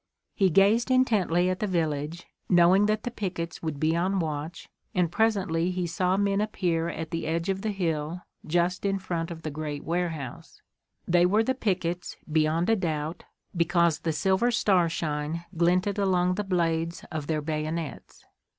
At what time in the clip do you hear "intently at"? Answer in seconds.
0.89-1.59